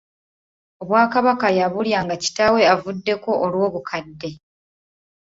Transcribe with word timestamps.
Obwakabaka 0.81 1.47
yabulya 1.59 1.99
nga 2.05 2.15
kitaawe 2.23 2.61
abuvuddeko 2.73 3.29
olw'obukadde. 3.45 4.29